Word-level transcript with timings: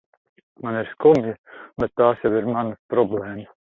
Man 0.67 0.77
ir 0.77 0.87
skumji, 0.93 1.33
bet 1.83 1.93
tās 2.03 2.25
jau 2.27 2.33
ir 2.41 2.49
manas 2.57 2.81
problēmas. 2.95 3.57